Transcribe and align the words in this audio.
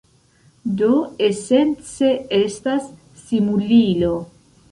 Do 0.79 0.87
esence 1.25 2.09
estas 2.39 2.89
simulilo. 3.27 4.13